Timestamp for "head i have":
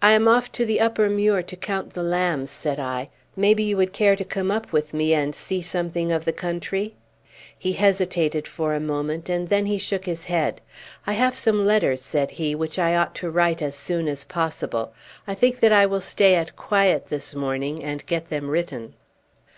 10.24-11.34